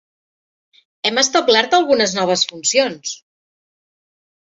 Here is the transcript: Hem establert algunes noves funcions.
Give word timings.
Hem 1.09 1.21
establert 1.23 1.77
algunes 1.81 2.17
noves 2.19 2.49
funcions. 2.55 3.17